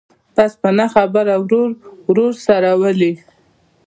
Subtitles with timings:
[0.35, 3.13] بس په نه خبره ورور او ورور سره ولي.